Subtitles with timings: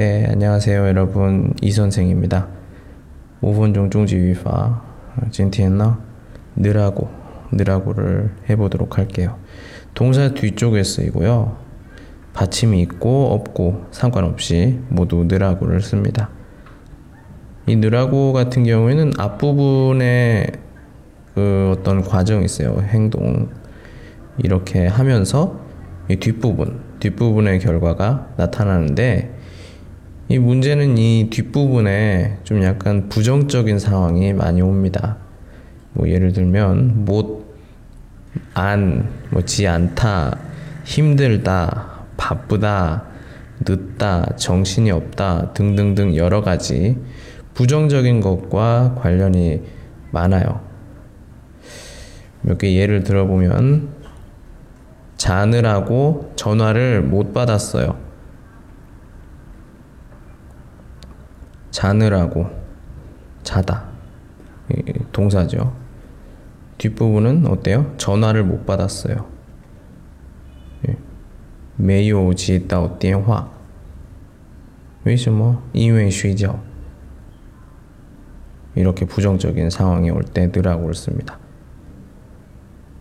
[0.00, 1.52] 네, 안녕하세요, 여러분.
[1.60, 2.48] 이 선생입니다.
[3.42, 4.82] 5분 종종지휘파
[5.30, 6.00] 진티엔나
[6.56, 7.10] 느라고
[7.52, 9.36] 느라고를 해보도록 할게요.
[9.92, 11.54] 동사 뒤쪽에 쓰이고요.
[12.32, 16.30] 받침이 있고 없고 상관없이 모두 느라고를 씁니다.
[17.66, 20.46] 이 느라고 같은 경우에는 앞부분에
[21.34, 22.80] 그 어떤 과정이 있어요.
[22.88, 23.50] 행동
[24.38, 25.60] 이렇게 하면서
[26.08, 29.39] 이 뒷부분 뒷부분의 결과가 나타나는데
[30.30, 35.16] 이 문제는 이 뒷부분에 좀 약간 부정적인 상황이 많이 옵니다.
[35.92, 37.52] 뭐 예를 들면 못,
[38.54, 40.38] 안, 뭐지 않다,
[40.84, 43.06] 힘들다, 바쁘다,
[43.66, 46.96] 늦다, 정신이 없다 등등등 여러 가지
[47.54, 49.62] 부정적인 것과 관련이
[50.12, 50.60] 많아요.
[52.42, 53.88] 몇 개 예를 들어보면
[55.16, 58.09] 자느라고 전화를 못 받았어요.
[61.71, 62.49] 자느라고
[63.43, 63.85] 자다
[65.11, 65.75] 동사죠.
[66.77, 67.93] 뒷부분은 어때요?
[67.97, 69.33] 전화를 못 받았어요.
[71.77, 73.49] 没有接到电话.
[75.03, 75.61] 为什么?
[75.73, 76.59] 因为睡觉.
[78.75, 81.37] 이렇게 부정적인 상황이 올 때 느라고를 씁니다.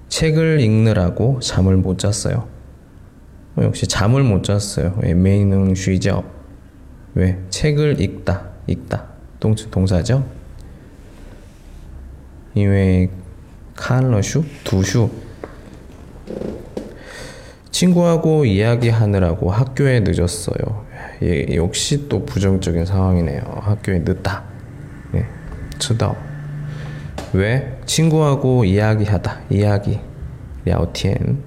[0.09, 2.48] 책을 읽느라고 잠을 못 잤어요.
[3.59, 4.98] 역시 잠을 못 잤어요.
[5.03, 5.15] 왜?
[5.15, 6.25] 메이는 쉬죠.
[7.15, 7.41] 왜?
[7.51, 8.48] 책을 읽다.
[8.72, 9.06] 있다.
[9.39, 10.25] 동, 동사죠.
[12.56, 13.09] 이외
[13.76, 15.09] 칸러슈 두슈
[17.72, 20.86] 친구하고 이야기하느라고 학교에 늦었어요.
[21.23, 23.42] 예, 역시 또 부정적인 상황이네요.
[23.61, 24.44] 학교에 늦다.
[25.16, 25.26] 예,
[25.78, 26.16] 츠다.
[27.33, 27.80] 왜?
[27.86, 29.42] 친구하고 이야기하다.
[29.50, 30.00] 이야기.
[30.66, 31.44] 랴오티엔.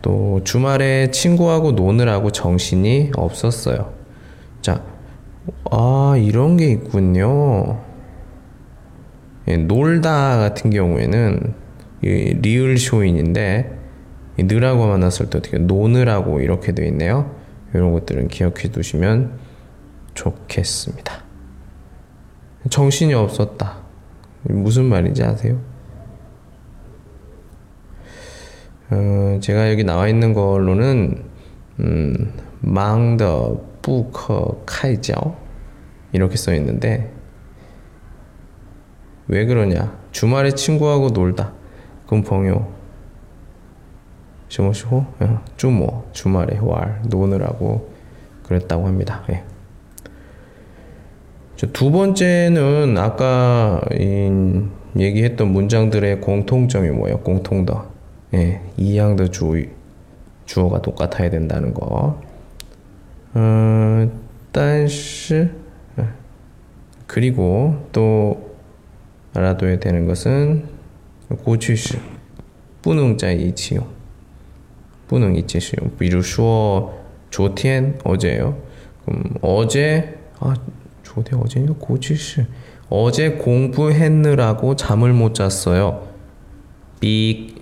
[0.00, 3.92] 또 주말에 친구하고 노느라고 정신이 없었어요.
[4.60, 4.82] 자,
[5.70, 7.82] 아, 이런 게 있군요.
[9.48, 11.54] 예, 놀다 같은 경우에는
[12.02, 13.78] 리을 쇼인인데
[14.38, 17.34] 느라고 만났을 때 어떻게 노느라고 이렇게 되어 있네요.
[17.74, 19.38] 이런 것들은 기억해 두시면
[20.14, 21.22] 좋겠습니다.
[22.70, 23.78] 정신이 없었다.
[24.42, 25.58] 무슨 말인지 아세요?
[28.90, 31.24] 어, 제가 여기 나와 있는 걸로는
[31.80, 33.16] 음, 망
[33.82, 35.34] 부커 카이지오
[36.12, 37.12] 이렇게 써 있는데
[39.28, 41.52] 왜 그러냐 주말에 친구하고 놀다
[42.06, 42.72] 그럼 봉요
[44.48, 47.90] 주모시고 예, 주모 주말에 왈 노느라고
[48.42, 49.24] 그랬다고 합니다.
[49.30, 49.44] 예.
[51.72, 53.80] 두 번째는 아까
[54.98, 57.20] 얘기했던 문장들의 공통점이 뭐예요?
[57.20, 57.86] 공통더.
[58.34, 59.66] 예, 이양도 주,
[60.44, 62.20] 주어가 똑같아야 된다는 거.
[63.33, 64.11] 嗯
[64.51, 65.49] 但是
[67.05, 68.55] 그리고 또
[69.33, 70.67] 알아둬야 되는 것은
[71.43, 71.99] 고취시
[72.81, 73.87] 뿌능자이치용
[75.07, 76.93] 뿌능이치시용 比如说
[77.31, 78.57] 昨天 어제요
[79.05, 80.53] 그럼 어제 아
[81.03, 82.45] 昨天 어제요 고취시
[82.89, 86.07] 어제 공부했느라고 잠을 못 잤어요
[86.99, 87.55] 삑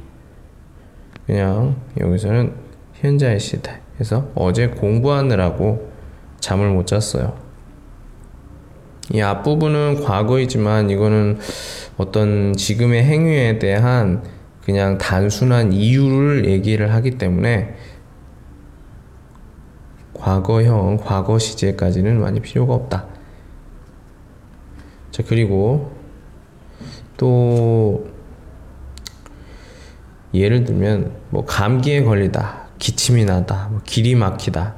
[1.26, 2.54] 그냥 여기서는
[2.94, 5.93] 현재 시대 그래서 어제 공부하느라고
[6.41, 7.37] 잠을 못 잤어요.
[9.13, 11.39] 이 앞부분은 과거이지만 이거는
[11.99, 14.25] 어떤 지금의 행위에 대한
[14.65, 17.77] 그냥 단순한 이유를 얘기를 하기 때문에
[20.15, 23.05] 과거형, 과거 시제까지는 많이 필요가 없다.
[25.11, 25.93] 자, 그리고
[27.19, 28.09] 또
[30.33, 32.70] 예를 들면 뭐 감기에 걸리다.
[32.80, 34.76] 기침이 나다, 뭐 길이 막히다.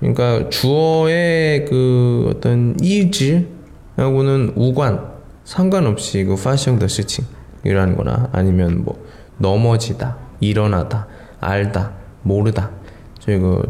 [0.00, 5.12] 그러니까 주어의 그 어떤 이질하고는 우관
[5.44, 9.02] 상관없이 그 파싱 더 시칭이라는 거나 아니면 뭐
[9.38, 11.06] 넘어지다, 일어나다,
[11.40, 11.92] 알다,
[12.22, 12.70] 모르다.
[13.18, 13.62] 저희 그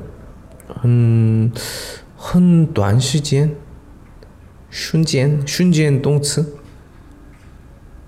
[0.68, 1.52] 很
[2.16, 3.56] 很短时间
[4.70, 6.58] 瞬间瞬间动词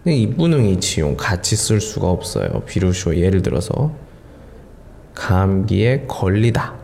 [0.06, 2.62] 이 부능이 지용 같이 쓸 수가 없어요.
[2.66, 3.92] 비로소 예를 들어서
[5.31, 6.75] 감기에 걸리다.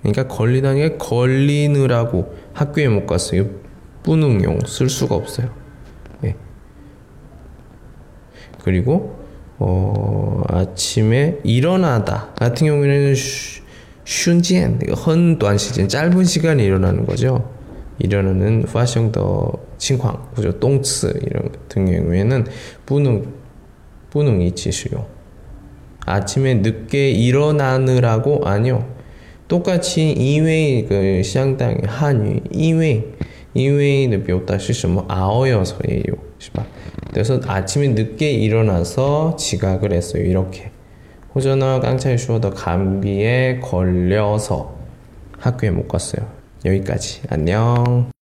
[0.00, 3.46] 그러니까 걸리다는 게 걸리느라고 학교에 못 갔어요.
[4.04, 5.50] 뿌능용 쓸 수가 없어요.
[6.22, 6.36] 예.
[8.62, 9.18] 그리고
[9.58, 13.14] 어, 아침에 일어나다 같은 경우에는
[14.04, 17.50] 슌지엔 헌短 시간 짧은 시간에 일어나는 거죠.
[17.98, 22.46] 일어나는 파싱더 칭황 그죠 똥츠 이런 같은 경우에는
[22.84, 23.32] 뿌능
[24.10, 25.15] 뿌능이 지수용
[26.06, 28.88] 아침에 늦게 일어나느라고 아니요.
[29.48, 33.04] 똑같이 이외의 그 시장당 한유 이외
[33.54, 36.04] 이외의 묘다 시스템 뭐 아오여서예요,
[37.12, 40.22] 그래서 아침에 늦게 일어나서 지각을 했어요.
[40.22, 40.70] 이렇게.
[41.34, 44.76] 호전어 깡차이 슈어더 감기에 걸려서
[45.38, 46.26] 학교에 못 갔어요.
[46.64, 47.22] 여기까지.
[47.28, 48.15] 안녕.